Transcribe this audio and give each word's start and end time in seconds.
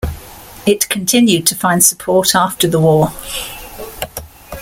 It 0.65 0.89
continued 0.89 1.45
to 1.45 1.55
find 1.55 1.83
support 1.85 2.33
after 2.33 2.67
the 2.67 2.79
war. 2.79 3.13